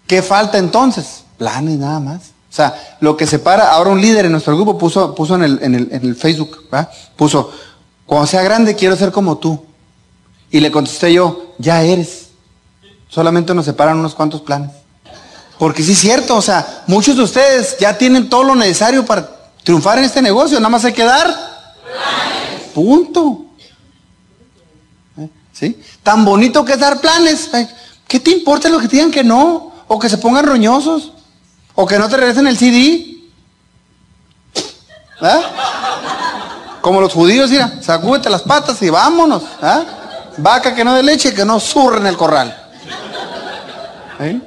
[0.07, 1.25] ¿Qué falta entonces?
[1.37, 2.21] Planes nada más.
[2.51, 6.17] O sea, lo que separa, ahora un líder en nuestro grupo puso, puso en, el,
[6.17, 6.91] Facebook, ¿va?
[7.15, 7.51] puso,
[8.07, 9.63] cuando sea grande quiero ser como tú.
[10.51, 12.29] Y le contesté yo, ya eres.
[13.09, 14.71] Solamente nos separan unos cuantos planes.
[15.59, 19.29] Porque sí es cierto, o sea, muchos de ustedes ya tienen todo lo necesario para
[19.63, 21.27] triunfar en este negocio, nada más hay que dar.
[21.27, 22.73] Planes.
[22.75, 23.47] Punto.
[25.19, 25.29] ¿Eh?
[25.53, 25.81] ¿Sí?
[26.03, 27.51] Tan bonito que es dar planes.
[28.07, 29.76] ¿Qué te importa lo que digan que no?
[29.89, 31.13] O que se pongan roñosos.
[31.75, 33.17] O que no te regresen el CD.
[35.21, 35.41] ¿Ah?
[36.81, 39.43] Como los judíos, mira, sacúdete las patas y vámonos.
[39.63, 39.85] ¿Ah?
[40.39, 42.57] Vaca que no de leche, que no surre en el corral.
[44.21, 44.41] ¿Eh?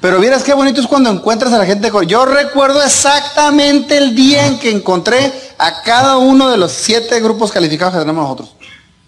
[0.00, 1.90] Pero vieras qué bonito es cuando encuentras a la gente.
[2.06, 7.50] Yo recuerdo exactamente el día en que encontré a cada uno de los siete grupos
[7.50, 8.55] calificados que tenemos nosotros.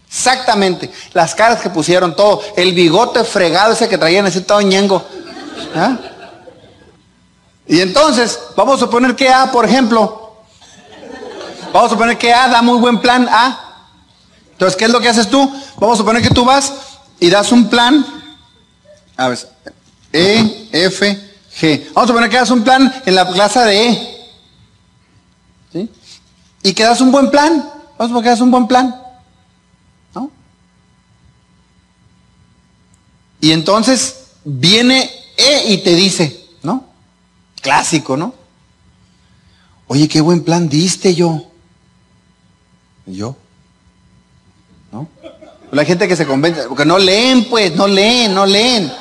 [0.09, 0.90] Exactamente.
[1.12, 2.42] Las caras que pusieron, todo.
[2.57, 5.05] El bigote fregado ese que traían, ese todo ñengo.
[5.75, 5.99] ¿Ah?
[7.66, 10.33] Y entonces, vamos a suponer que A, por ejemplo,
[11.73, 13.87] vamos a suponer que A da muy buen plan A.
[14.53, 15.40] Entonces, ¿qué es lo que haces tú?
[15.77, 16.73] Vamos a suponer que tú vas
[17.21, 18.05] y das un plan.
[19.16, 19.38] A ver,
[20.12, 21.85] E, F, G.
[21.92, 24.31] Vamos a suponer que das un plan en la clase de E.
[25.73, 25.90] ¿Sí?
[26.62, 27.53] Y que das un buen plan.
[27.99, 29.08] Vamos a suponer que das un buen plan.
[33.40, 36.85] Y entonces viene E y te dice, ¿no?
[37.61, 38.35] Clásico, ¿no?
[39.87, 41.44] Oye, qué buen plan diste yo.
[43.07, 43.37] ¿Yo?
[44.92, 45.09] ¿No?
[45.70, 48.92] La gente que se convence, porque no leen, pues, no leen, no leen.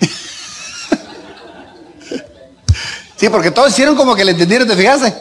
[3.16, 5.14] sí, porque todos hicieron como que le entendieron, ¿te fijaste?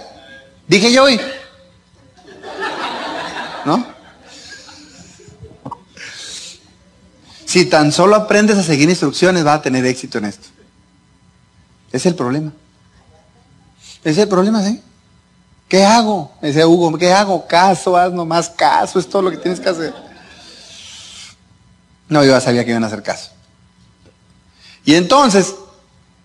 [0.68, 1.20] Dije yo hoy.
[3.66, 3.97] ¿No?
[7.58, 10.48] Si tan solo aprendes a seguir instrucciones, vas a tener éxito en esto.
[11.92, 12.52] Es el problema.
[14.04, 14.80] Es el problema, ¿sí?
[15.68, 16.32] ¿Qué hago?
[16.40, 17.48] Me decía Hugo, ¿qué hago?
[17.48, 19.92] Caso, haz nomás caso, es todo lo que tienes que hacer.
[22.08, 23.32] No, yo ya sabía que iban a hacer caso.
[24.86, 25.56] Y entonces,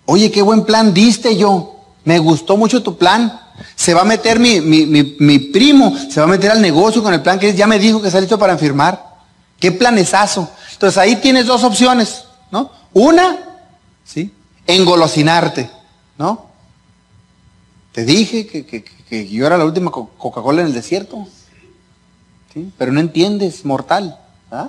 [0.04, 1.80] oye, qué buen plan diste yo.
[2.04, 3.40] Me gustó mucho tu plan.
[3.74, 7.02] Se va a meter mi, mi, mi, mi primo, se va a meter al negocio
[7.02, 9.12] con el plan que ya me dijo que está listo para firmar.
[9.58, 10.50] Qué planesazo.
[10.82, 12.72] Entonces ahí tienes dos opciones, ¿no?
[12.92, 13.38] Una,
[14.04, 14.32] ¿sí?
[14.66, 15.70] Engolosinarte,
[16.18, 16.46] ¿no?
[17.92, 21.24] Te dije que, que, que yo era la última Coca-Cola en el desierto.
[22.52, 22.72] ¿Sí?
[22.76, 24.18] Pero no entiendes, mortal.
[24.50, 24.68] ¿ah?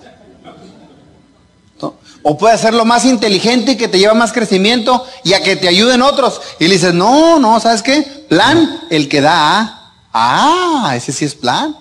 [1.82, 1.96] ¿No?
[2.22, 5.56] O puede ser lo más inteligente y que te lleva más crecimiento y a que
[5.56, 6.40] te ayuden otros.
[6.60, 8.04] Y le dices, no, no, ¿sabes qué?
[8.30, 9.96] Plan, el que da.
[10.14, 11.76] Ah, ese sí es plan.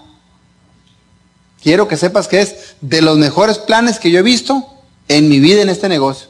[1.62, 4.66] Quiero que sepas que es de los mejores planes que yo he visto
[5.08, 6.28] en mi vida en este negocio.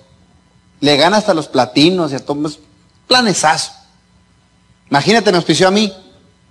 [0.80, 2.58] Le gana hasta los platinos y a todos.
[3.08, 3.72] Planesazo.
[4.90, 5.92] Imagínate, me auspició a mí.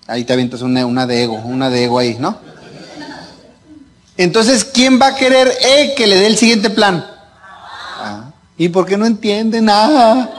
[0.07, 2.39] Ahí te avientas una, de ego, una de ego ahí, ¿no?
[4.17, 7.05] Entonces, ¿quién va a querer eh, que le dé el siguiente plan?
[7.97, 10.29] Ah, ¿Y por qué no entiende nada?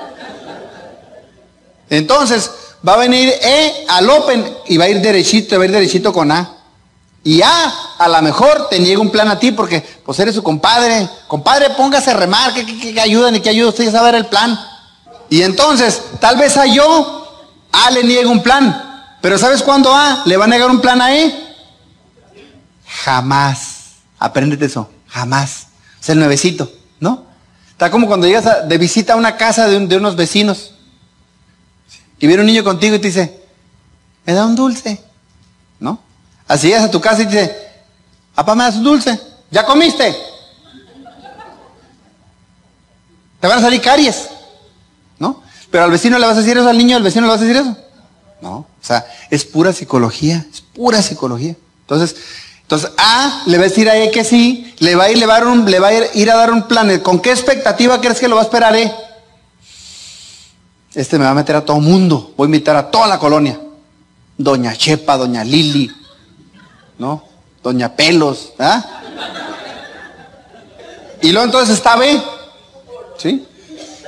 [1.88, 2.50] Entonces,
[2.87, 6.12] va a venir E al Open y va a ir derechito, va a ir derechito
[6.12, 6.62] con A.
[7.24, 10.42] Y A, a lo mejor te niega un plan a ti porque pues eres su
[10.42, 11.08] compadre.
[11.28, 14.26] Compadre, póngase a remar, que, que, que ayudan y que ayuda usted a saber el
[14.26, 14.58] plan.
[15.30, 19.16] Y entonces, tal vez a yo, A le niega un plan.
[19.20, 21.54] Pero ¿sabes cuándo A le va a negar un plan a E?
[22.87, 23.92] Jamás.
[24.18, 24.90] Apréndete eso.
[25.06, 25.68] Jamás.
[26.00, 27.24] Es el nuevecito, ¿no?
[27.70, 30.74] Está como cuando llegas de visita a una casa de, de unos vecinos.
[32.18, 33.42] Y viene un niño contigo y te dice,
[34.24, 35.02] me da un dulce.
[35.78, 36.00] ¿No?
[36.52, 37.56] Así llegas a tu casa y te dice,
[38.34, 39.18] Papá, ¿me das un dulce?
[39.50, 40.14] ¿Ya comiste?
[43.40, 44.28] Te van a salir caries.
[45.18, 45.42] ¿No?
[45.70, 47.44] Pero al vecino le vas a decir eso, al niño al vecino le vas a
[47.44, 47.74] decir eso.
[48.42, 48.52] No.
[48.52, 50.44] O sea, es pura psicología.
[50.52, 51.56] Es pura psicología.
[51.80, 52.16] Entonces,
[52.60, 55.26] entonces A le va a decir a E que sí, le va a ir, a,
[55.26, 55.66] dar un,
[56.12, 56.98] ir, a dar un plan.
[56.98, 58.92] ¿Con qué expectativa crees que lo va a esperar E?
[60.92, 62.34] Este me va a meter a todo mundo.
[62.36, 63.58] Voy a invitar a toda la colonia.
[64.36, 65.90] Doña Chepa, Doña Lili,
[67.02, 67.20] ¿no?
[67.64, 68.80] Doña Pelos, ¿ah?
[71.20, 72.22] Y luego entonces está B,
[73.18, 73.44] ¿sí?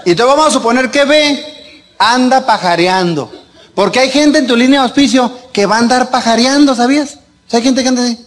[0.05, 3.33] Y entonces vamos a suponer que B anda pajareando.
[3.75, 7.19] Porque hay gente en tu línea de auspicio que va a andar pajareando, ¿sabías?
[7.53, 8.25] hay gente que anda así.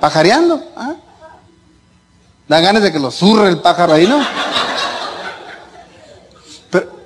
[0.00, 0.94] Pajareando, ¿ah?
[2.48, 4.18] Dan ganas de que lo zurre el pájaro ahí, ¿no?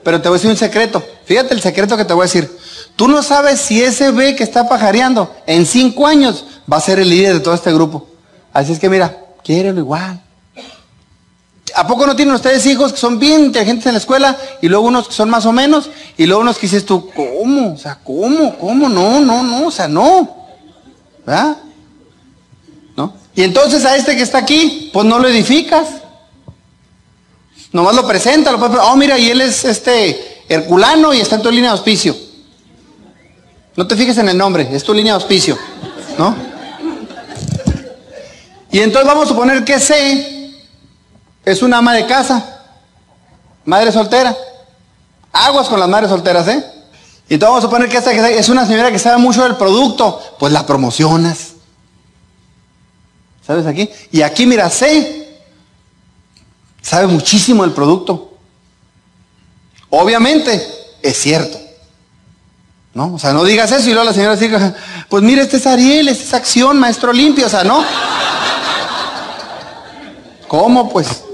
[0.09, 1.05] Pero, te voy a decir un secreto.
[1.27, 2.51] Fíjate el secreto que te voy a decir.
[2.97, 6.99] Tú no sabes si ese B que está pajareando en cinco años va a ser
[6.99, 8.09] el líder de todo este grupo.
[8.55, 10.19] Así es que mira, quiérelo igual.
[11.75, 14.87] ¿A poco no tienen ustedes hijos que son bien inteligentes en la escuela y luego
[14.87, 17.75] unos que son más o menos y luego unos que dices tú, ¿cómo?
[17.75, 18.57] O sea, ¿cómo?
[18.57, 18.89] ¿Cómo?
[18.89, 20.47] No, no, no, o sea, no.
[21.27, 21.59] ¿Verdad?
[22.97, 23.13] ¿No?
[23.35, 25.87] Y entonces a este que está aquí, pues no lo edificas.
[27.73, 31.51] Nomás lo presenta, lo oh mira, y él es este Herculano y está en tu
[31.51, 32.17] línea de auspicio.
[33.77, 35.59] No te fijes en el nombre, es tu línea de auspicio,
[36.17, 36.35] ¿no?
[38.71, 40.55] Y entonces vamos a suponer que C
[41.45, 42.65] es una ama de casa,
[43.65, 44.37] madre soltera.
[45.33, 46.65] Aguas con las madres solteras, ¿eh?
[47.29, 50.21] Y entonces vamos a suponer que esta es una señora que sabe mucho del producto,
[50.39, 51.53] pues la promocionas.
[53.47, 53.89] ¿Sabes aquí?
[54.11, 55.28] Y aquí, mira, C
[56.89, 58.33] sabe muchísimo del producto.
[59.91, 60.67] Obviamente,
[61.03, 61.59] es cierto.
[62.95, 63.15] ¿No?
[63.15, 64.75] O sea, no digas eso y luego la señora diga,
[65.11, 67.85] pues mira, este es Ariel, este es acción, maestro limpio, o sea, ¿no?
[70.49, 71.25] ¿Cómo pues?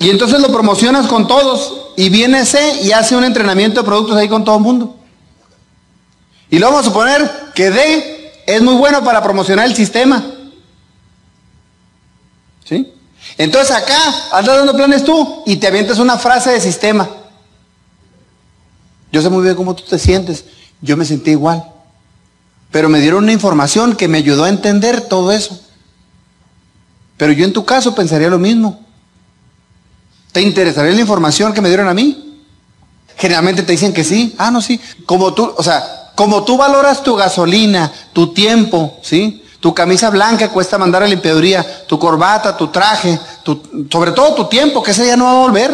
[0.00, 4.16] Y entonces lo promocionas con todos y viene ese y hace un entrenamiento de productos
[4.16, 4.96] ahí con todo el mundo.
[6.50, 10.24] Y luego vamos a suponer que D es muy bueno para promocionar el sistema.
[12.64, 12.93] ¿Sí?
[13.38, 13.98] Entonces acá
[14.32, 17.08] andas dando planes tú y te avientas una frase de sistema.
[19.10, 20.44] Yo sé muy bien cómo tú te sientes.
[20.80, 21.64] Yo me sentí igual.
[22.70, 25.60] Pero me dieron una información que me ayudó a entender todo eso.
[27.16, 28.84] Pero yo en tu caso pensaría lo mismo.
[30.32, 32.42] ¿Te interesaría la información que me dieron a mí?
[33.16, 34.34] Generalmente te dicen que sí.
[34.36, 34.80] Ah, no, sí.
[35.06, 39.43] Como tú, o sea, como tú valoras tu gasolina, tu tiempo, ¿sí?
[39.64, 43.18] Tu camisa blanca cuesta mandar a limpiaduría, tu corbata, tu traje,
[43.90, 45.70] sobre todo tu tiempo, que ese día no va a volver.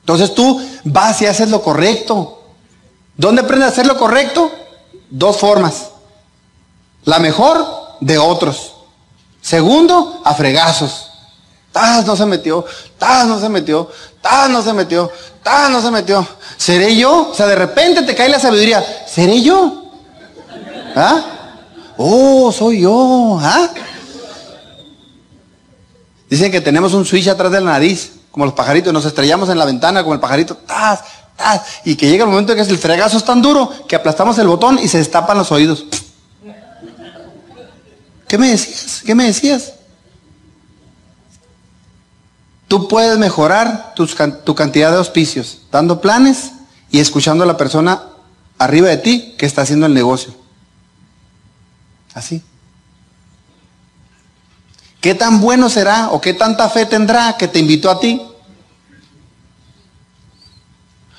[0.00, 2.42] Entonces tú vas y haces lo correcto.
[3.16, 4.50] ¿Dónde aprendes a hacer lo correcto?
[5.08, 5.90] Dos formas.
[7.04, 7.64] La mejor
[8.00, 8.72] de otros.
[9.40, 11.12] Segundo, a fregazos.
[11.70, 12.64] ¡Tas no se metió!
[12.98, 13.88] ¡Tas no se metió!
[14.20, 15.12] ¡Tas no se metió!
[15.44, 16.26] ¡Tas no se metió!
[16.56, 17.30] ¿Seré yo?
[17.30, 18.84] O sea, de repente te cae la sabiduría.
[19.06, 19.92] ¿Seré yo?
[20.96, 21.33] ¿Ah?
[21.96, 23.38] Oh, soy yo.
[23.40, 23.70] ¿Ah?
[26.28, 29.58] Dicen que tenemos un switch atrás de la nariz, como los pajaritos, nos estrellamos en
[29.58, 31.00] la ventana como el pajarito, ¡tas!
[31.36, 31.62] ¡tas!
[31.84, 34.48] Y que llega el momento en que el fregazo es tan duro que aplastamos el
[34.48, 35.84] botón y se destapan los oídos.
[38.26, 39.02] ¿Qué me decías?
[39.06, 39.74] ¿Qué me decías?
[42.66, 46.50] Tú puedes mejorar tu cantidad de auspicios dando planes
[46.90, 48.02] y escuchando a la persona
[48.58, 50.43] arriba de ti que está haciendo el negocio.
[52.14, 52.42] Así.
[55.00, 58.22] ¿Qué tan bueno será o qué tanta fe tendrá que te invitó a ti?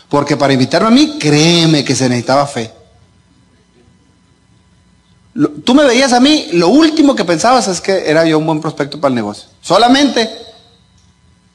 [0.10, 2.74] Porque para invitarme a mí, créeme que se necesitaba fe.
[5.64, 8.62] Tú me veías a mí, lo último que pensabas es que era yo un buen
[8.62, 9.50] prospecto para el negocio.
[9.62, 10.46] Solamente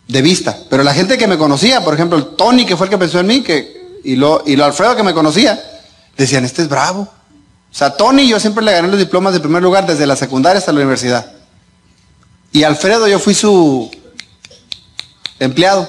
[0.06, 0.56] de vista.
[0.68, 3.20] Pero la gente que me conocía, por ejemplo, el Tony, que fue el que pensó
[3.20, 5.58] en mí, que, y, lo, y lo Alfredo que me conocía,
[6.16, 7.08] decían, este es bravo.
[7.70, 10.58] O sea, Tony yo siempre le gané los diplomas de primer lugar desde la secundaria
[10.58, 11.32] hasta la universidad.
[12.52, 13.90] Y Alfredo yo fui su
[15.38, 15.88] empleado.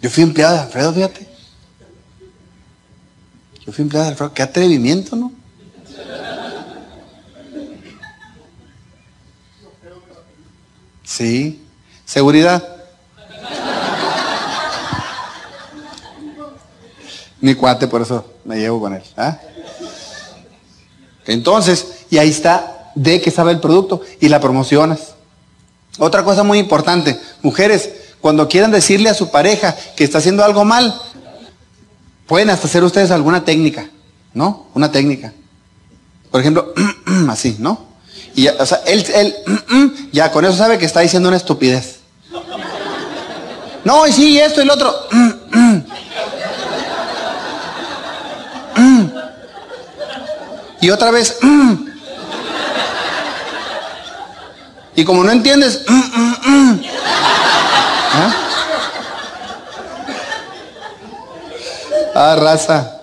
[0.00, 1.28] Yo fui empleado de Alfredo, fíjate.
[3.66, 4.32] Yo fui empleado de Alfredo.
[4.32, 5.32] Qué atrevimiento, ¿no?
[11.02, 11.64] Sí.
[12.04, 12.62] Seguridad.
[17.40, 19.02] Mi cuate, por eso me llevo con él.
[19.16, 19.38] ¿ah?
[21.28, 25.14] Entonces, y ahí está de que sabe el producto y la promocionas.
[25.98, 30.64] Otra cosa muy importante, mujeres, cuando quieran decirle a su pareja que está haciendo algo
[30.64, 30.98] mal,
[32.26, 33.90] pueden hasta hacer ustedes alguna técnica,
[34.32, 34.66] ¿no?
[34.74, 35.34] Una técnica.
[36.30, 36.72] Por ejemplo,
[37.28, 37.86] así, ¿no?
[38.34, 39.36] Y ya, o sea, él, él
[40.12, 41.98] ya con eso sabe que está diciendo una estupidez.
[43.84, 44.94] No, y sí, esto y lo otro.
[50.80, 51.38] Y otra vez.
[54.94, 55.82] Y como no entiendes.
[55.88, 56.74] ¿Ah?
[62.14, 62.94] ah, raza.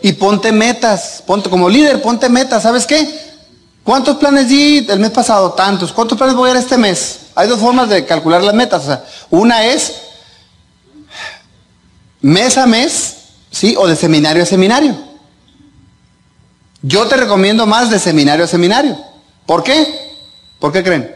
[0.00, 3.28] Y ponte metas, ponte como líder, ponte metas, ¿sabes qué?
[3.82, 5.52] ¿Cuántos planes di el mes pasado?
[5.52, 5.92] Tantos.
[5.92, 7.20] ¿Cuántos planes voy a dar este mes?
[7.34, 9.00] Hay dos formas de calcular las metas.
[9.30, 9.94] Una es
[12.20, 13.16] mes a mes,
[13.50, 13.74] ¿sí?
[13.78, 15.07] O de seminario a seminario.
[16.82, 18.96] Yo te recomiendo más de seminario a seminario.
[19.46, 19.86] ¿Por qué?
[20.58, 21.14] ¿Por qué creen?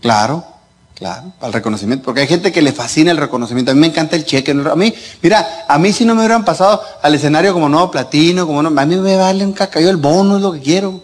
[0.00, 0.44] Claro.
[0.96, 3.70] Claro, al reconocimiento, porque hay gente que le fascina el reconocimiento.
[3.70, 4.52] A mí me encanta el cheque.
[4.52, 8.46] A mí, mira, a mí si no me hubieran pasado al escenario como nuevo platino,
[8.46, 11.02] como no, a mí me vale un cacayo, el bono es lo que quiero.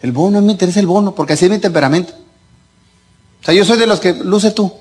[0.00, 2.14] El bono, a mí me interesa el bono, porque así es mi temperamento.
[3.42, 4.72] O sea, yo soy de los que luce tú.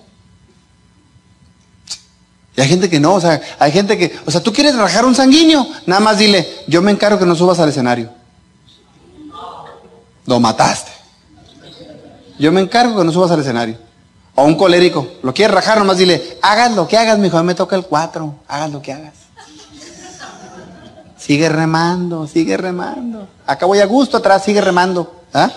[2.59, 5.05] Y hay gente que no, o sea, hay gente que, o sea, tú quieres rajar
[5.05, 8.09] un sanguíneo, nada más dile, yo me encargo que no subas al escenario.
[10.25, 10.91] Lo mataste.
[12.37, 13.77] Yo me encargo que no subas al escenario.
[14.35, 17.55] O un colérico, lo quiere rajar, nomás dile, hagas lo que hagas, mi hijo, me
[17.55, 19.13] toca el 4, hagas lo que hagas.
[21.15, 23.25] Sigue remando, sigue remando.
[23.47, 25.23] Acá voy a gusto, atrás sigue remando.
[25.33, 25.49] ¿ah?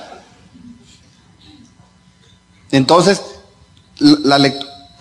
[2.70, 3.20] Entonces,
[3.98, 4.38] la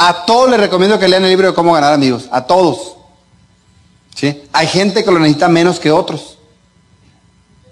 [0.08, 2.96] a todos les recomiendo que lean el libro de cómo ganar amigos, a todos.
[4.16, 4.44] ¿Sí?
[4.52, 6.38] Hay gente que lo necesita menos que otros.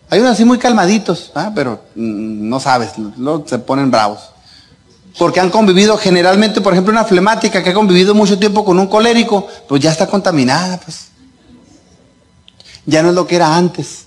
[0.10, 1.52] Hay unos así muy calmaditos, ¿ah?
[1.54, 2.92] pero mm, no sabes,
[3.46, 4.20] se ponen bravos
[5.20, 8.88] porque han convivido generalmente, por ejemplo, una flemática que ha convivido mucho tiempo con un
[8.88, 11.10] colérico, pues ya está contaminada, pues.
[12.86, 14.06] Ya no es lo que era antes.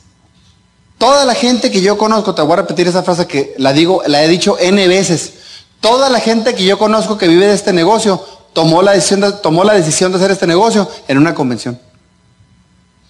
[0.96, 4.02] Toda la gente que yo conozco, te voy a repetir esa frase que la digo,
[4.06, 5.34] la he dicho N veces.
[5.82, 9.32] Toda la gente que yo conozco que vive de este negocio tomó la decisión de,
[9.32, 11.76] tomó la decisión de hacer este negocio en una convención.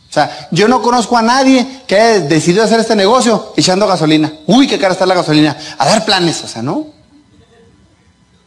[0.09, 4.33] O sea, yo no conozco a nadie que haya decidido hacer este negocio echando gasolina.
[4.47, 5.55] Uy, qué cara está la gasolina.
[5.77, 6.87] A dar planes, o sea, ¿no?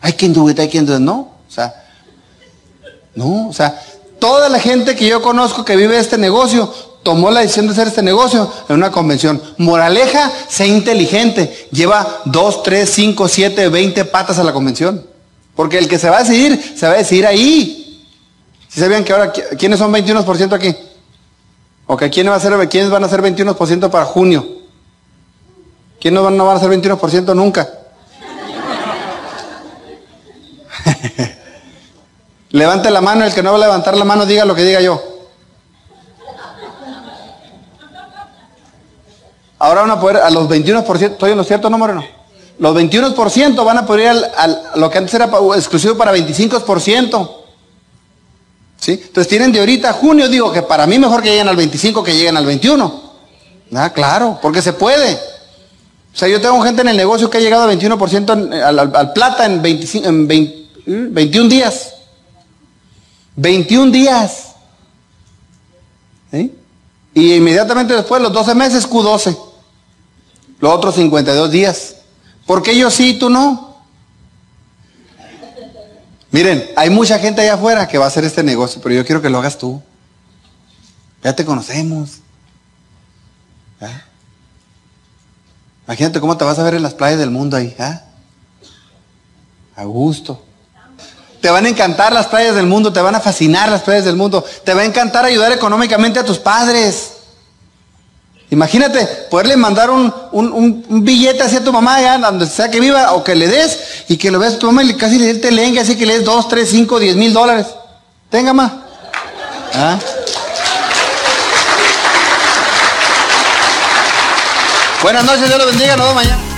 [0.02, 1.86] Hay quien do hay quien do No, o sea,
[3.14, 3.80] no, o sea,
[4.20, 6.74] toda la gente que yo conozco que vive este negocio
[7.06, 9.40] tomó la decisión de hacer este negocio en una convención.
[9.60, 11.68] Moraleja, sé inteligente.
[11.72, 15.06] Lleva dos, tres, cinco, siete, veinte patas a la convención.
[15.56, 18.04] Porque el que se va a decidir, se va a decidir ahí.
[18.68, 20.76] Si sabían que ahora, ¿quiénes son 21% aquí?
[21.86, 24.64] ¿O que quiénes, va a ser, quiénes van a ser 21% para junio?
[26.02, 27.70] ¿Quiénes no van, no van a ser 21% nunca?
[32.50, 34.82] Levante la mano, el que no va a levantar la mano diga lo que diga
[34.82, 35.15] yo.
[39.60, 42.04] Ahora van a poder, a los 21%, ¿estoy en lo cierto, no, Moreno?
[42.60, 47.32] Los 21% van a poder ir a lo que antes era exclusivo para 25%.
[48.78, 48.92] ¿Sí?
[48.92, 52.04] Entonces tienen de ahorita a junio, digo que para mí mejor que lleguen al 25
[52.04, 53.02] que lleguen al 21.
[53.74, 55.14] Ah, claro, porque se puede.
[55.14, 59.46] O sea, yo tengo gente en el negocio que ha llegado al 21% al, plata
[59.46, 60.28] en, 25, en
[61.14, 61.94] 21 días.
[63.36, 64.56] 21 días.
[67.16, 69.36] Y inmediatamente después, los 12 meses, Q12.
[70.60, 71.96] Los otros 52 días.
[72.46, 73.78] ¿Por qué yo sí y tú no?
[76.30, 79.22] Miren, hay mucha gente allá afuera que va a hacer este negocio, pero yo quiero
[79.22, 79.82] que lo hagas tú.
[81.24, 82.20] Ya te conocemos.
[85.88, 87.74] Imagínate cómo te vas a ver en las playas del mundo ahí.
[87.80, 88.02] ¿ah?
[89.76, 90.45] A gusto.
[91.46, 94.16] Te van a encantar las playas del mundo, te van a fascinar las playas del
[94.16, 97.18] mundo, te va a encantar ayudar económicamente a tus padres.
[98.50, 103.36] Imagínate poderle mandar un, billete hacia tu mamá, allá donde sea que viva, o que
[103.36, 103.78] le des,
[104.08, 106.26] y que lo veas tu mamá y casi le te lengue, así que le des
[106.26, 107.68] 2, 3, 5, 10 mil dólares.
[108.32, 108.72] Tenga más.
[109.76, 110.00] ¿Ah?
[115.04, 116.55] Buenas noches, Dios lo bendiga, nos vemos mañana.